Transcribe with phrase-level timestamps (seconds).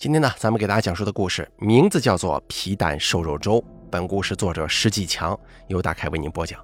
[0.00, 3.58] 今天呢，咱们给大家讲述的故事名字叫做《皮蛋瘦肉粥》。
[3.90, 6.58] 本故事作者石继强，由大凯为您播讲。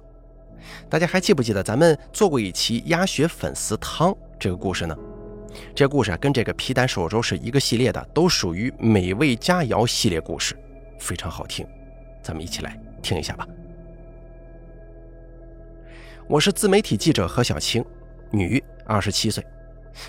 [0.89, 4.97] 大家还记不记得咱们做过一期鸭血粉丝汤这个故事呢？
[5.75, 10.57] 这故事，跟这个皮蛋瘦肉粥是一个系列的，都属于美味佳肴系列故事，
[10.97, 11.63] 非常好听。
[12.23, 13.47] 咱们一起来听一下吧。
[16.27, 17.85] 我是自媒体记者何小青，
[18.31, 19.45] 女，二十七岁，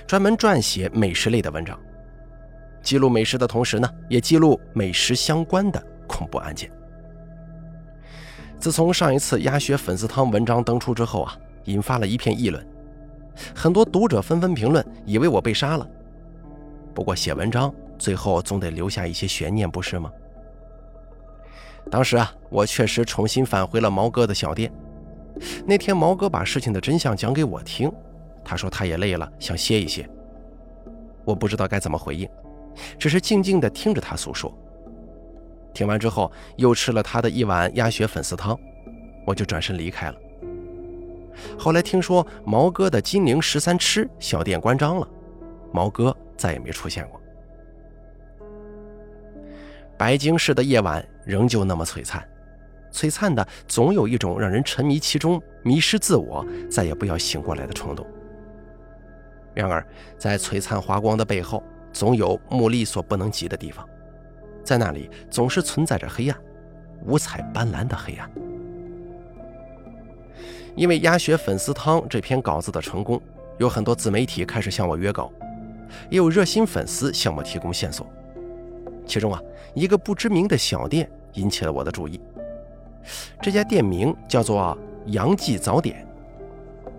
[0.07, 1.79] 专门撰写美食类的文章。
[2.83, 6.71] 记录美食的同时呢，也记录美食相关的恐怖案件。
[8.59, 12.67] 自从上一次鸭血粉丝汤文章登出之后啊，引发了一片议论，
[13.55, 15.89] 很多读者纷纷评论，以为我被杀了。
[16.95, 20.11] 不过写文章最后总得留下一些悬念，不是吗？
[21.91, 24.73] 当时啊，我确实重新返回了毛哥的小店。
[25.65, 27.91] 那天毛哥把事情的真相讲给我听，
[28.45, 30.09] 他说他也累了，想歇一歇。
[31.25, 32.29] 我不知道该怎么回应。
[32.99, 34.53] 只是静静地听着他诉说。
[35.75, 38.59] 听完之后，又吃了他的一碗鸭血粉丝汤，
[39.27, 40.17] 我就转身离开了。
[41.57, 45.09] 后来听说毛哥的金陵十三吃小店关张了，
[45.73, 47.21] 毛哥再也没出现过。
[49.97, 52.27] 白京市的夜晚仍旧那么璀璨，
[52.93, 58.07] 璀璨的总有一种让人沉迷其中、迷失自我、再也不要醒过来的冲动。
[59.55, 59.85] 然而，
[60.17, 63.87] 在璀璨华光的背后，总有目力所不能及的地方，
[64.63, 66.39] 在那里总是存在着黑暗，
[67.05, 68.31] 五彩斑斓的黑暗。
[70.77, 73.21] 因为鸭血粉丝汤这篇稿子的成功，
[73.59, 75.33] 有很多自媒体开始向我约稿，
[76.09, 78.07] 也有热心粉丝向我提供线索。
[79.05, 79.41] 其中啊，
[79.75, 82.21] 一个不知名的小店引起了我的注意。
[83.41, 86.07] 这家店名叫做“杨记早点”，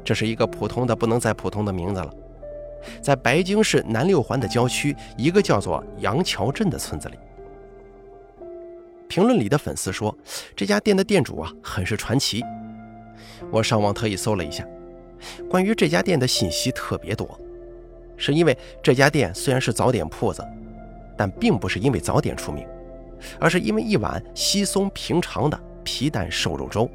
[0.03, 2.13] 这是一个普通的不能再普通的名字了。
[3.01, 7.15] 在白京市南六环的郊区，一个叫做杨桥镇的村子里。
[9.07, 10.15] 评论里的粉丝说，
[10.55, 12.43] 这家店的店主啊，很是传奇。
[13.51, 14.65] 我上网特意搜了一下，
[15.49, 17.39] 关于这家店的信息特别多。
[18.17, 20.45] 是因为这家店虽然是早点铺子，
[21.17, 22.67] 但并不是因为早点出名，
[23.39, 26.89] 而是因为一碗稀松平常的皮蛋瘦肉粥。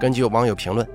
[0.00, 0.86] 根据网友评论。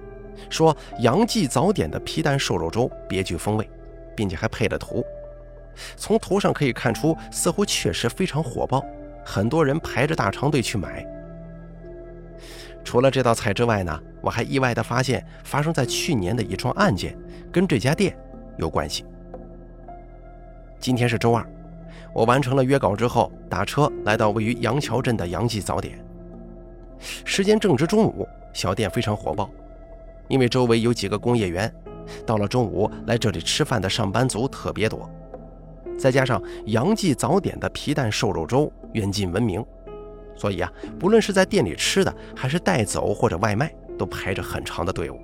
[0.49, 3.69] 说杨记早点的皮蛋瘦肉粥别具风味，
[4.15, 5.05] 并且还配了图。
[5.97, 8.83] 从图上可以看出，似乎确实非常火爆，
[9.25, 11.05] 很多人排着大长队去买。
[12.83, 17.17] 除了这道菜之外呢，我还意外地发现，发生在去年的一桩案件
[17.51, 18.15] 跟这家店
[18.57, 19.03] 有关系。
[20.79, 21.43] 今天是周二，
[22.13, 25.99] 我完成了约稿之后，打车来到位于杨桥镇的杨记早点。
[27.25, 29.49] 时间正值中午，小店非常火爆。
[30.27, 31.73] 因为周围有几个工业园，
[32.25, 35.09] 到了中午来这里吃饭的上班族特别多，
[35.97, 39.65] 再加上杨记早点的皮蛋瘦肉粥远近闻名，
[40.35, 45.19] 所以啊，不论是在店里吃的，还是带走或者外卖，都排着很长的队伍。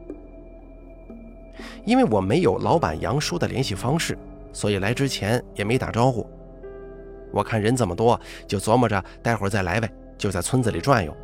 [1.86, 4.18] 因为我没有老板杨叔的联系方式，
[4.54, 6.28] 所以来之前也没打招呼。
[7.32, 11.16] 我看人这么多，就琢磨着待会儿再来呗，就在村子里转悠。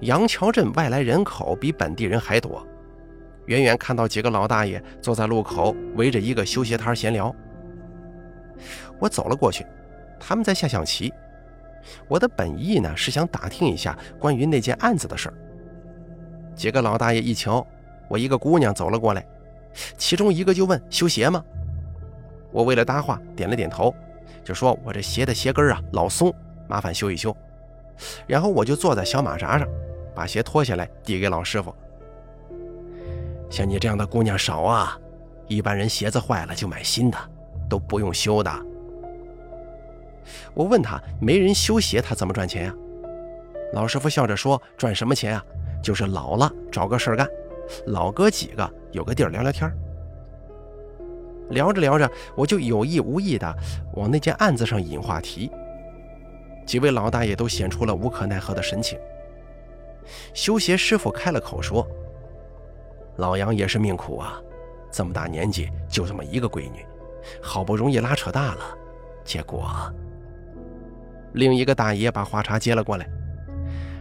[0.00, 2.66] 杨桥镇外来人口比本地人还多，
[3.46, 7.34] 远远看到几个老大爷坐在路口围着一个修鞋摊闲聊。
[8.98, 9.64] 我走了过去，
[10.18, 11.12] 他们在下象棋。
[12.08, 15.34] 我的本意呢是想打听一下关于那件案子的事儿。
[16.54, 17.66] 几个老大爷一瞧
[18.08, 19.26] 我一个姑娘走了过来，
[19.96, 21.42] 其中一个就问：“修鞋吗？”
[22.52, 23.94] 我为了搭话点了点头，
[24.44, 26.34] 就说我这鞋的鞋跟啊老松，
[26.68, 27.34] 麻烦修一修。
[28.26, 29.68] 然后我就坐在小马扎上，
[30.14, 31.74] 把鞋脱下来递给老师傅。
[33.48, 34.98] 像你这样的姑娘少啊，
[35.48, 37.18] 一般人鞋子坏了就买新的，
[37.68, 38.50] 都不用修的。
[40.54, 42.74] 我问他，没人修鞋，他怎么赚钱呀？
[43.72, 45.44] 老师傅笑着说：“赚什么钱啊？
[45.82, 47.26] 就是老了找个事儿干，
[47.86, 49.72] 老哥几个有个地儿聊聊天。”
[51.50, 53.52] 聊着聊着，我就有意无意的
[53.94, 55.50] 往那件案子上引话题。
[56.70, 58.96] 几位老大爷都显出了无可奈何的神情。
[60.32, 61.84] 修鞋师傅开了口说
[63.18, 64.40] ：“老杨也是命苦啊，
[64.88, 66.86] 这么大年纪就这么一个闺女，
[67.42, 68.60] 好不容易拉扯大了，
[69.24, 69.68] 结果……”
[71.34, 73.04] 另一个大爷把话茬接了过来：“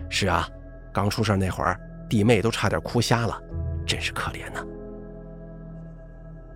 [0.07, 0.47] 是啊，
[0.93, 1.75] 刚出事那会儿，
[2.07, 3.41] 弟妹都差点哭瞎了，
[3.83, 4.63] 真是可怜呐。”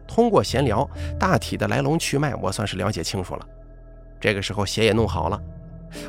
[0.07, 0.87] 通过闲聊，
[1.19, 3.47] 大体的来龙去脉我算是了解清楚了。
[4.19, 5.41] 这个时候鞋也弄好了。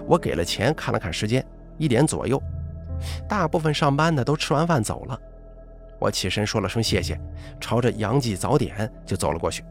[0.07, 1.45] 我给了钱，看了看时间，
[1.79, 2.41] 一点左右，
[3.29, 5.21] 大部分上班的都吃完饭走了。
[5.99, 7.19] 我起身说了声谢谢，
[7.61, 9.65] 朝着杨记早点就走了过去。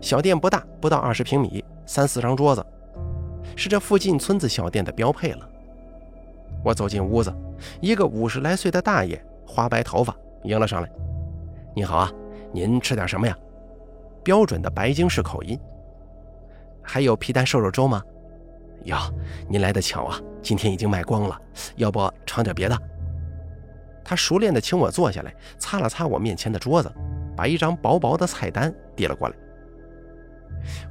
[0.00, 2.64] 小店不大，不到二十平米，三四张桌子，
[3.56, 5.48] 是这附近村子小店的标配了。
[6.62, 7.34] 我走进屋子，
[7.80, 10.14] 一个五十来岁的大爷，花白头发，
[10.44, 10.90] 迎了上来
[11.74, 12.10] ：“你好啊，
[12.52, 13.36] 您吃点什么呀？”
[14.24, 15.58] 标准的白京市口音。
[16.84, 18.02] 还有皮蛋瘦肉粥吗？
[18.84, 19.10] 呀，
[19.48, 21.40] 您来的巧啊，今天已经卖光了。
[21.76, 22.78] 要不尝点别的？
[24.04, 26.92] 他熟练地请我坐下来，擦了擦我面前的桌子，
[27.34, 29.34] 把一张薄薄的菜单递了过来。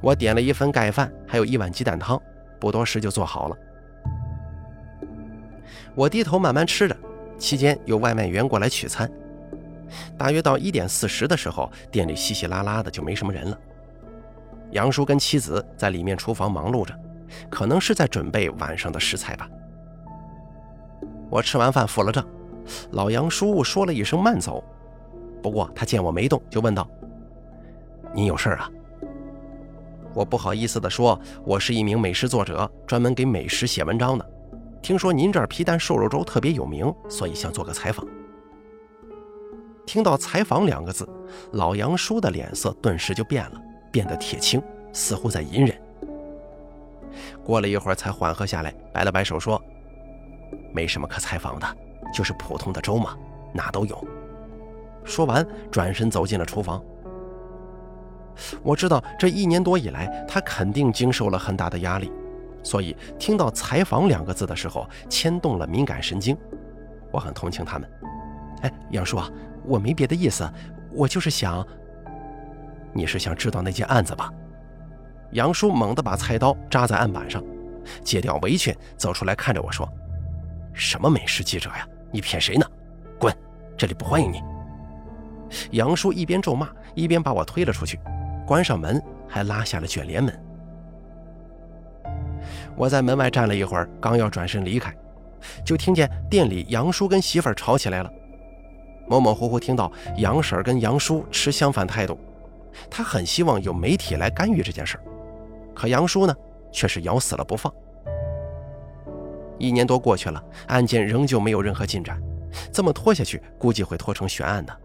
[0.00, 2.20] 我点了一份盖饭，还有一碗鸡蛋汤，
[2.58, 3.56] 不多时就做好了。
[5.94, 6.96] 我低头慢慢吃着，
[7.38, 9.08] 期间有外卖员过来取餐。
[10.18, 13.58] 大约到一点四十的时候，店里稀稀拉拉的就没什么人了。
[14.74, 16.92] 杨叔跟妻子在里面厨房忙碌着，
[17.48, 19.48] 可能是在准备晚上的食材吧。
[21.30, 22.26] 我吃完饭付了账，
[22.90, 24.62] 老杨叔说了一声慢走，
[25.40, 26.88] 不过他见我没动，就问道
[28.12, 28.68] ：“您有事啊？”
[30.12, 34.30] 我不好意思地说：“我是一名美食作者，专门给美食写文章的。
[34.82, 38.04] 听说您这儿皮蛋瘦肉粥特别有名，所以想做个采访。”
[39.86, 41.08] 听到“采访”两个字，
[41.52, 43.60] 老杨叔的脸色顿时就变了。
[43.94, 44.60] 变得铁青，
[44.92, 45.80] 似乎在隐忍。
[47.44, 49.62] 过了一会儿，才缓和下来，摆了摆手说
[50.74, 51.76] ：“没什么可采访的，
[52.12, 53.16] 就是普通的粥嘛，
[53.52, 54.04] 哪都有。”
[55.06, 56.82] 说完，转身走进了厨房。
[58.64, 62.10] 我知道这一年多以来，他肯定经受了很大的压力，
[62.64, 66.36] 所以听到“采访”两个字的时候，牵动了敏感神经。
[67.12, 67.88] 我很同情他们。
[68.62, 69.30] 哎，杨叔啊，
[69.64, 70.50] 我没别的意思，
[70.90, 71.64] 我就是想。
[72.94, 74.32] 你是想知道那件案子吧？
[75.32, 77.42] 杨叔猛地把菜刀扎在案板上，
[78.04, 79.88] 解掉围裙，走出来看着我说
[80.72, 81.86] ：“什么美食记者呀？
[82.12, 82.64] 你骗谁呢？
[83.18, 83.34] 滚！
[83.76, 84.40] 这里不欢迎你。”
[85.72, 87.98] 杨叔一边咒骂，一边把我推了出去，
[88.46, 90.40] 关上门，还拉下了卷帘门。
[92.76, 94.94] 我在门外站了一会儿，刚要转身离开，
[95.64, 98.10] 就听见店里杨叔跟媳妇吵起来了。
[99.08, 102.18] 模模糊糊听到杨婶跟杨叔持相反态度。
[102.90, 104.98] 他很希望有媒体来干预这件事
[105.74, 106.34] 可杨叔呢，
[106.72, 107.72] 却是咬死了不放。
[109.58, 112.20] 一年多过去了，案件仍旧没有任何进展，
[112.72, 114.76] 这么拖下去，估计会拖成悬案的。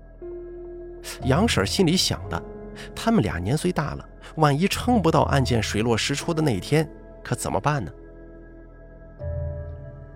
[1.24, 2.42] 杨婶心里想的，
[2.96, 4.06] 他们俩年岁大了，
[4.36, 6.88] 万一撑不到案件水落石出的那一天，
[7.24, 7.92] 可怎么办呢？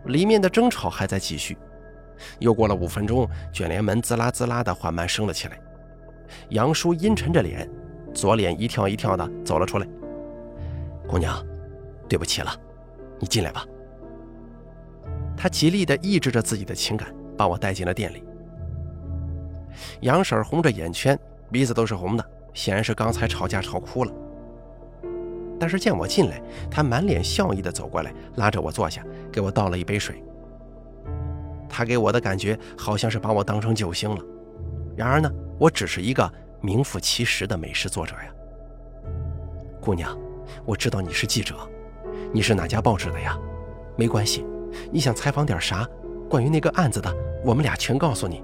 [0.06, 1.58] 里面的争吵还在继续，
[2.40, 5.60] 又过了五分钟，卷帘门滋啦滋啦的缓慢升了起来。
[6.50, 7.70] 杨叔阴沉着脸，
[8.14, 9.88] 左脸一跳一跳的走了出来。
[11.08, 11.44] 姑娘，
[12.08, 12.52] 对不起了，
[13.20, 13.66] 你进来吧。
[15.36, 18.24] 他极力的抑制着自己的情感，把我带进了店里。
[20.02, 21.20] 杨婶红着眼圈，
[21.52, 24.12] 鼻子都是红的，显然是刚才吵架吵哭了。
[25.60, 30.24] 但是见我进来，她满脸笑意的走过来，拉着我坐下，给我倒了一杯水。
[31.68, 34.22] 她给我的感觉好像是把我当成救星了。
[34.96, 35.32] 然而呢？
[35.60, 38.34] 我只是一个名副其实的美食作者呀，
[39.82, 40.18] 姑娘，
[40.66, 41.56] 我知道你是记者，
[42.32, 43.38] 你是哪家报纸的呀？
[43.96, 44.46] 没关系，
[44.92, 45.88] 你想采访点啥？
[46.30, 47.14] 关于那个案子的，
[47.46, 48.44] 我们俩全告诉你。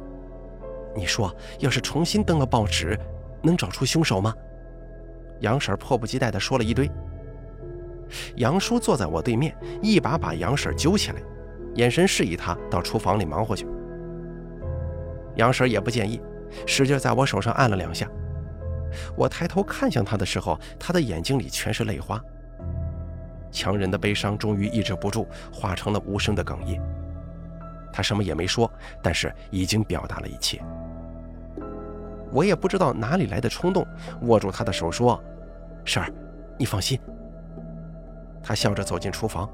[0.95, 2.97] 你说，要是重新登了报纸，
[3.41, 4.33] 能找出凶手吗？
[5.39, 6.89] 杨婶迫不及待地说了一堆。
[8.35, 11.21] 杨叔坐在我对面，一把把杨婶揪起来，
[11.75, 13.65] 眼神示意他到厨房里忙活去。
[15.35, 16.21] 杨婶也不介意。
[16.65, 18.09] 使劲在我手上按了两下，
[19.15, 22.21] 我抬头看向他的时候，他的眼睛里全是泪花。
[23.51, 26.81] 强忍的悲伤终于抑制不住，化成了无声的哽咽。
[27.91, 30.61] 他什么也没说，但是已经表达了一切。
[32.31, 33.85] 我也不知道哪里来的冲动，
[34.21, 35.19] 握住他的手说
[35.83, 36.11] ：“婶儿，
[36.59, 36.99] 你放心。”
[38.43, 39.49] 他笑着走进厨房，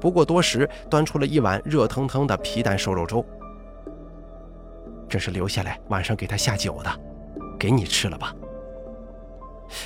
[0.00, 3.24] 不过多时，端出了一碗热腾腾的皮蛋瘦肉粥。
[5.08, 6.90] 这是留下来晚上给他下酒的，
[7.58, 8.34] 给你吃了吧。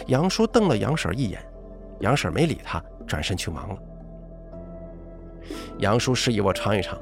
[0.06, 1.44] 杨叔瞪了杨婶一眼，
[2.00, 3.78] 杨婶没理他，转身去忙了。
[5.78, 6.98] 杨叔示意我尝一尝，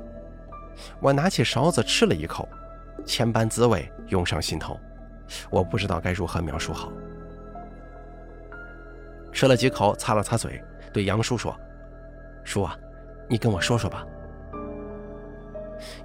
[1.00, 2.48] 我拿起勺子吃了一口，
[3.06, 4.78] 千般滋味涌上心头，
[5.50, 6.90] 我不知道该如何描述好。
[9.32, 10.62] 吃了几口，擦了擦嘴，
[10.92, 11.54] 对杨叔说
[12.44, 12.76] ：“叔啊，
[13.28, 14.04] 你跟我说说吧。”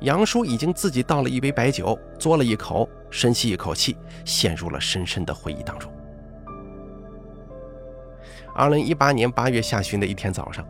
[0.02, 5.92] 杨叔已经自己倒了一杯白酒，嘬了一口，深吸一口气，陷入了深深的回忆当中。
[8.54, 10.66] 二零一八年八月下旬的一天早上，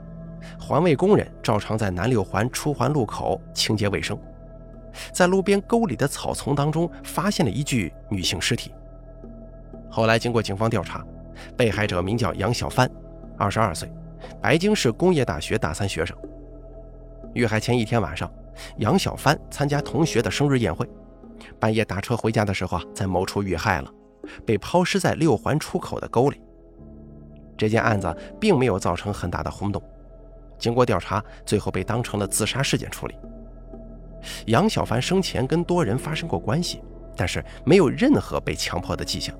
[0.60, 4.18] 环卫工人照常在南六环出环路口清洁卫生，
[5.12, 8.74] 在路边沟里的草丛当中发现了一具女性尸体。
[9.90, 11.06] 后来经过警方调查，
[11.56, 12.90] 被害者名叫杨小帆，
[13.38, 13.88] 二十二岁，
[14.42, 16.18] 白京市工业大学大三学生。
[17.34, 18.32] 遇害前一天晚上，
[18.78, 20.88] 杨小帆参加同学的生日宴会，
[21.60, 23.92] 半夜打车回家的时候啊，在某处遇害了，
[24.46, 26.42] 被抛尸在六环出口的沟里。
[27.58, 29.82] 这件案子并没有造成很大的轰动，
[30.58, 33.16] 经过调查，最后被当成了自杀事件处理。
[34.48, 36.82] 杨小帆生前跟多人发生过关系，
[37.16, 39.34] 但是没有任何被强迫的迹象，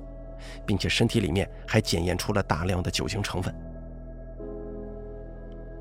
[0.64, 3.54] 并且身体里面还检验出了大量的酒精成分。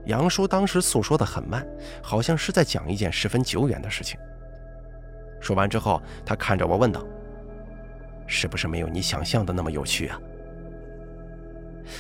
[0.06, 1.66] 杨叔当时诉说的很慢，
[2.02, 4.20] 好像是在讲一件十分久远的事情。
[5.40, 7.06] 说完之后，他看着我问道
[8.26, 10.20] ：“是不是没有你想象的那么有趣啊？”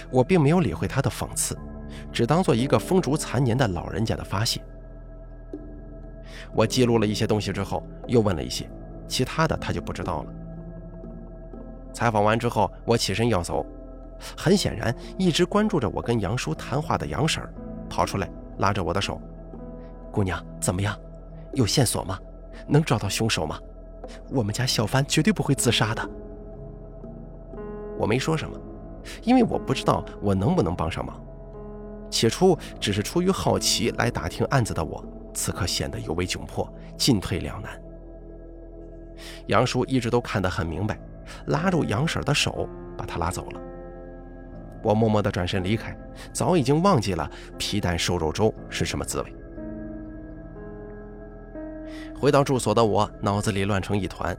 [0.09, 1.55] 我并没有理会他的讽刺，
[2.12, 4.59] 只当做一个风烛残年的老人家的发泄。
[6.53, 8.67] 我记录了一些东西之后，又问了一些，
[9.07, 10.33] 其他的他就不知道了。
[11.93, 13.65] 采访完之后，我起身要走，
[14.35, 17.53] 很显然，一直关注着我跟杨叔谈话的杨婶儿
[17.95, 19.21] 跑出来，拉着我的手
[20.11, 20.99] ：“姑娘，怎么样？
[21.53, 22.19] 有线索吗？
[22.67, 23.57] 能找到凶手吗？
[24.29, 26.09] 我们家小帆绝对不会自杀的。”
[27.97, 28.59] 我没说什么。
[29.23, 31.23] 因为我不知道我能不能帮上忙，
[32.09, 35.01] 起初只是出于好奇来打听案子的我，
[35.33, 37.79] 此刻显得尤为窘迫，进退两难。
[39.45, 40.99] 杨叔一直都看得很明白，
[41.45, 43.61] 拉住杨婶的手，把她拉走了。
[44.86, 45.98] 我默默地转身离开，
[46.32, 47.27] 早已经忘记了
[47.58, 49.36] 皮蛋瘦肉粥是什么滋味。
[52.15, 54.38] 回到住所的我，脑子里乱成一团，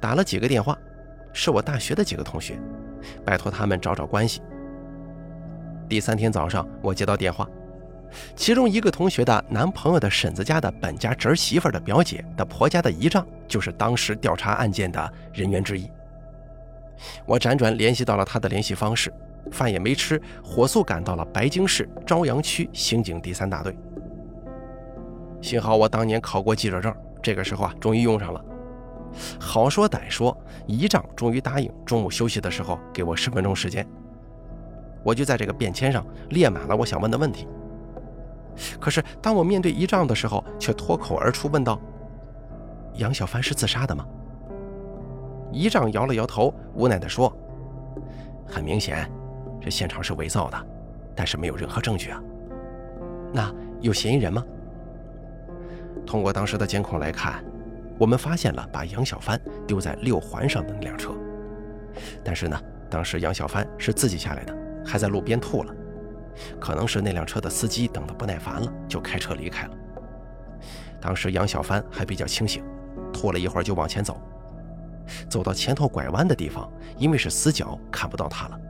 [0.00, 0.76] 打了几个电话，
[1.32, 2.58] 是我大学的几个同学。
[3.24, 4.42] 拜托他们找找关系。
[5.88, 7.48] 第三天早上，我接到电话，
[8.34, 15.88] 其中一个同学的男朋友的婶子家的本家侄媳妇的表姐的婆家的姨丈，就是当时调查案件的人员之一。
[17.24, 19.12] 我辗转联系到了他的联系方式，
[19.50, 23.76] 饭也没吃，火速赶到了白京市朝阳区刑警第三大队。
[25.40, 28.44] 幸好我当年考过记者证，这个时候啊，终于用上了。
[29.38, 30.36] 好说歹说，
[30.66, 33.86] 姨丈终于答应中午休息的时候给我十分钟时间。
[35.02, 37.46] 我就在这个便签上列满了我想问的问题。
[38.80, 41.80] 可是当我面对姨丈的时候，却脱口而出问道
[42.98, 44.04] ：“杨小帆是自杀的吗？”
[45.52, 47.32] 姨丈摇了摇头，无奈地说
[48.46, 49.08] ：“很明显，
[49.60, 50.66] 这现场是伪造的，
[51.14, 52.22] 但是没有任何证据啊。
[53.32, 54.44] 那有嫌疑人吗？
[56.06, 57.44] 通过当时的监控来看。”
[57.98, 59.36] 我们发现了把杨小帆
[59.66, 61.12] 丢在六环上的那辆车，
[62.22, 62.56] 但是呢，
[62.88, 65.74] 当时杨小帆是自己下来的，还在路边吐了，
[66.60, 69.76] 可能是那辆车的司机等得不耐烦了，就开车离开了。
[71.00, 72.62] 当时杨小帆还比较清醒，
[73.12, 74.22] 吐了一会儿就往前走，
[75.28, 78.60] 走到前头拐弯的地方，因为是死角，看不到他了。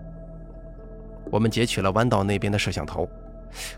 [1.30, 3.08] 我们截取了弯道那边的摄像头，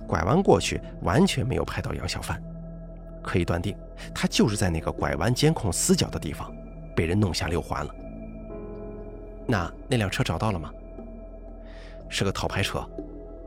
[0.07, 2.41] 拐弯过去完全没有拍到杨小帆。
[3.23, 3.77] 可以断定，
[4.15, 6.51] 他就是在那个拐弯监控死角的地方，
[6.97, 7.95] 被人弄下六环了。
[9.47, 10.71] 那那辆车找到了吗？
[12.09, 12.89] 是个套牌车。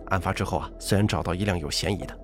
[0.08, 2.16] 案发之后啊，虽然找到一辆有嫌疑的，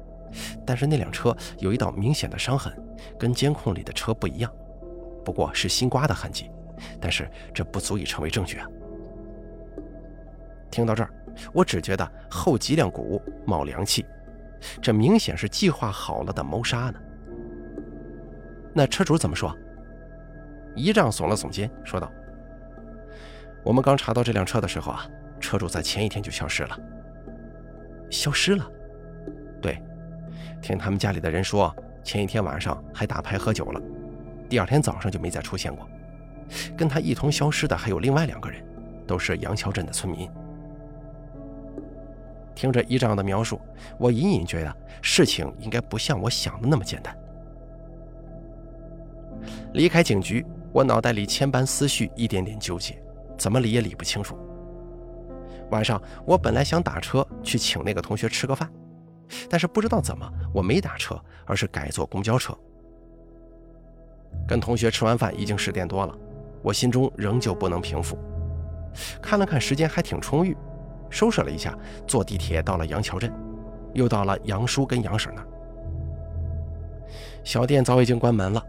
[0.63, 2.71] 但是那辆车有一道明显的伤痕，
[3.17, 4.53] 跟监控里的车不一样。
[5.25, 6.51] 不过是新刮的痕迹，
[7.01, 8.67] 但是这不足以成为证据啊。
[10.69, 11.09] 听到这儿，
[11.53, 14.05] 我只觉得后脊梁骨冒凉气，
[14.81, 16.99] 这明显是计划好了的谋杀呢。
[18.73, 19.55] 那车主怎么说？
[20.75, 22.11] 仪仗耸了耸肩，说道
[23.65, 25.05] ：“我们刚查到这辆车的时候啊，
[25.39, 26.79] 车主在前一天就消失了。
[28.09, 28.65] 消失了？
[29.61, 29.81] 对，
[30.61, 33.81] 听他们家里的人说，前一天晚上还打牌喝酒了，
[34.47, 35.89] 第二天早上就没再出现过。
[36.77, 38.63] 跟他一同消失的还有另外两个人，
[39.07, 40.29] 都是杨桥镇的村民。”
[42.59, 43.57] 听着姨丈的描述，
[43.97, 47.17] 我隐隐觉得事情应该不像我想的那么简单。
[49.71, 53.01] 离开警局，我脑袋里千般思绪，一点点纠结，
[53.37, 54.37] 怎么理也理不清楚。
[55.71, 58.69] 晚上，我本来想打车去请那个同学吃个饭，
[59.49, 62.53] 但是不知道怎么，我没打车，而是改坐公交车。
[64.45, 66.13] 跟同学吃完饭已经十点多了，
[66.61, 68.19] 我心中仍旧不能平复。
[69.21, 70.57] 看了看时间，还挺充裕，
[71.09, 73.33] 收拾了一下，坐地铁到了杨桥镇，
[73.93, 75.47] 又到了杨叔跟杨婶那儿。
[77.43, 78.63] 小店早已经关门了。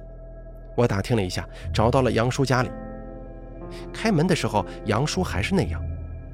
[0.77, 2.71] 我打听了一下，找到了杨叔家里。
[3.93, 5.83] 开门的时候，杨叔还是那样，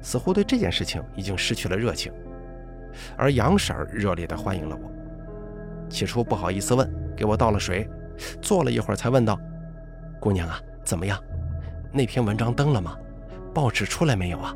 [0.01, 2.13] 似乎对这件事情已经失去了热情。
[3.17, 7.87] 而杨婶热烈地欢迎了我，起初不好意思问，给我倒了水，
[8.41, 9.37] 坐了一会儿才问道
[10.21, 11.21] ：“姑娘啊，怎么样？
[11.91, 12.95] 那篇文章登了吗？
[13.53, 14.55] 报纸出来没有啊？”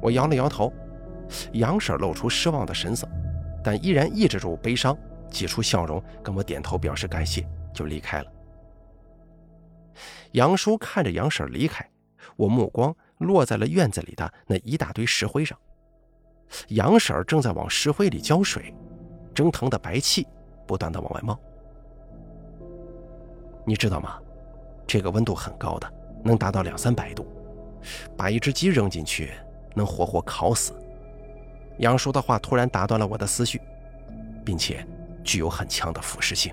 [0.00, 0.72] 我摇了摇头，
[1.52, 3.08] 杨婶露出失望的神色，
[3.62, 4.96] 但依然抑制住悲伤，
[5.30, 8.32] 挤出笑容跟我点头表示感谢，就离开了。
[10.32, 11.86] 杨叔看着杨婶离开，
[12.36, 15.58] 我目光落在了院子里的那一大堆石灰上。
[16.68, 18.74] 杨婶正在往石灰里浇水，
[19.34, 20.26] 蒸腾的白气
[20.66, 21.38] 不断的往外冒。
[23.66, 24.18] 你知道吗？
[24.86, 25.92] 这个温度很高的，
[26.24, 27.26] 能达到两三百度，
[28.16, 29.32] 把一只鸡扔进去，
[29.78, 30.74] 能活活烤死。
[31.78, 33.58] 杨叔的话突然打断了我的思绪，
[34.44, 34.84] 并且
[35.24, 36.52] 具有很强的腐蚀性。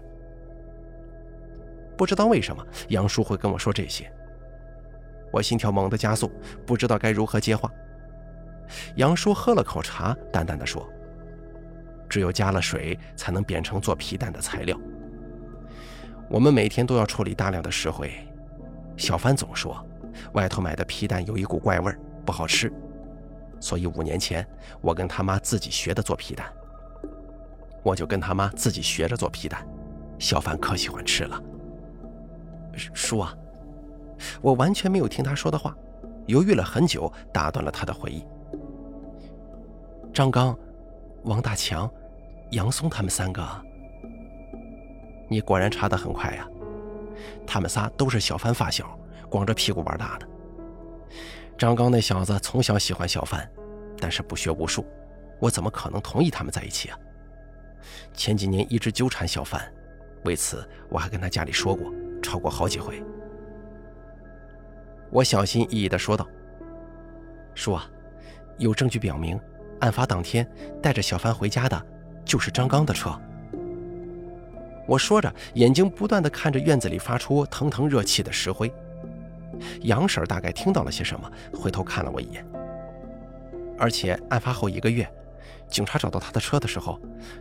[1.98, 4.12] 不知道为什么杨叔会跟我说这些，
[5.32, 6.32] 我心跳猛地加速，
[6.66, 7.72] 不知道该如何接话。
[8.96, 10.88] 杨叔喝了口茶，淡淡的说
[12.10, 14.80] ：“只有加了水，才能变成做皮蛋的材料。
[16.30, 18.12] 我们每天都要处理大量的石灰。
[18.98, 19.84] 小帆总说，
[20.34, 22.72] 外头买的皮蛋有一股怪味，不好吃。
[23.66, 24.48] 所以五年前，
[24.80, 26.46] 我跟他妈自己学的做皮蛋。
[27.82, 29.68] 我就跟他妈自己学着做皮蛋，
[30.20, 31.42] 小凡可喜欢吃了。
[32.94, 33.34] 叔啊，
[34.40, 35.76] 我完全没有听他说的话，
[36.28, 38.24] 犹豫了很久，打断了他的回忆。”
[40.14, 40.56] 张刚、
[41.24, 41.92] 王大强、
[42.52, 43.44] 杨松他们三个，
[45.28, 46.48] 你果然查得很快呀！
[47.48, 48.96] 他们仨都是小凡发小，
[49.28, 50.28] 光着屁股玩大的。
[51.58, 53.50] 张刚那小子从小喜欢小凡，
[54.00, 54.86] 但是不学无术，
[55.40, 57.00] 我怎么可能同意他们在一起啊？
[58.14, 59.62] 前几年一直纠缠小凡，
[60.24, 63.02] 为此我还跟他家里说过，吵过好几回。
[65.12, 66.28] 我小心翼翼地说道
[67.56, 67.90] ：“叔啊，
[68.58, 69.40] 有证据表明。”
[69.82, 70.50] 案发当天
[70.82, 71.86] 带着小凡回家的，
[72.24, 73.12] 就是张刚的车。
[74.88, 78.74] 我说着，眼睛不断地看着院子里发出腾腾热气的石灰。
[79.82, 82.46] 杨婶大概听到了些什么，回头看了我一眼。
[83.78, 85.08] 而且案发后一个月，
[85.68, 87.00] 警察找到他的车的时候，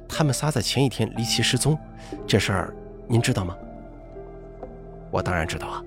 [0.09, 1.79] 他们仨在前一天离奇失踪。
[2.27, 2.75] 这事儿
[3.07, 3.57] 您知道吗？
[5.11, 5.83] 我当然知道啊。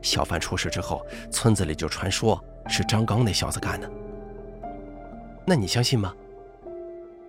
[0.00, 3.90] 小帆出事之后，村子里就传说是张刚那小子干的。
[5.46, 6.14] 那你相信吗？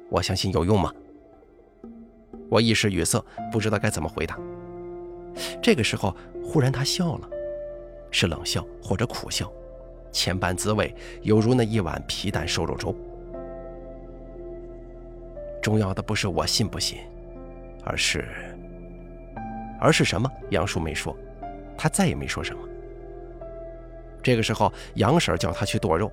[0.10, 0.94] 我相信有用吗？
[2.50, 4.38] 我一时语塞，不知道该怎么回答。
[5.62, 7.30] 这个时候，忽然他笑了，
[8.18, 9.52] 是冷笑或者苦笑，
[10.10, 12.96] 千般滋味，犹如那一碗皮蛋瘦肉粥。
[15.62, 17.00] 重要的不是我信不信，
[17.84, 18.26] 而是……
[19.82, 20.32] 而是什么？
[20.52, 21.14] 杨叔没说，
[21.78, 22.62] 他再也没说什么。
[24.24, 26.10] 这个时候，杨婶叫他去剁肉。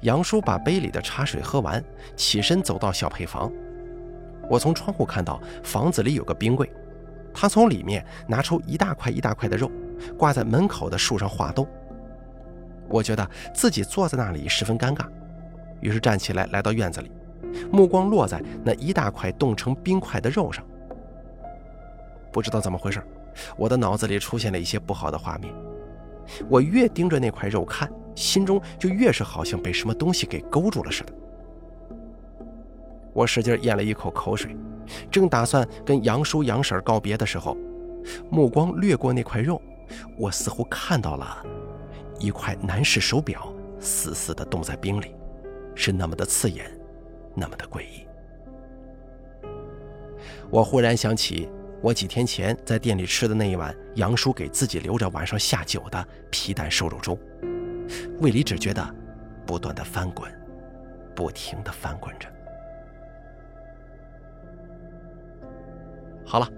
[0.00, 1.82] 杨叔把杯里的茶水喝完，
[2.16, 3.48] 起身走到小配房。
[4.50, 6.68] 我从窗户看到房子里有个冰柜，
[7.32, 9.70] 他从里面拿出一大块一大块的肉，
[10.16, 11.66] 挂在门口的树上化冻。
[12.88, 15.06] 我觉得自己坐在那里十分尴尬，
[15.80, 17.10] 于是站起来来到院子里，
[17.70, 20.64] 目光落在那一大块冻成冰块的肉上。
[22.30, 23.02] 不知道怎么回事，
[23.56, 25.52] 我的脑子里出现了一些不好的画面。
[26.48, 31.12] 我越盯着那块肉看，心中就越是好像被什么东西给勾住了似的。
[33.12, 34.56] 我使劲咽了一口口水，
[35.10, 37.56] 正打算跟杨叔杨婶告别的时候，
[38.30, 39.60] 目光掠过那块肉，
[40.16, 41.44] 我似乎看到了
[42.18, 45.14] 一块男士手表，死死地冻在冰里，
[45.74, 46.70] 是那么的刺眼，
[47.34, 48.06] 那么的诡异。
[50.50, 51.48] 我忽然想起。
[51.82, 57.18] 我几天前在店里吃的那一碗杨叔给自己留着晚上下酒的皮蛋瘦肉粥，
[58.20, 58.94] 胃里只觉得
[59.44, 60.32] 不断的翻滚，
[61.12, 62.28] 不停的翻滚着。
[66.24, 66.48] 好了，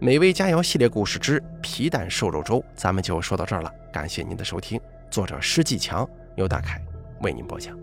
[0.00, 3.72] 美味佳肴系列故事之皮蛋瘦肉粥，咱们就说到这儿了。
[3.92, 4.80] 感谢您的收听，
[5.10, 6.80] 作者施继强，由大凯
[7.20, 7.81] 为您播讲。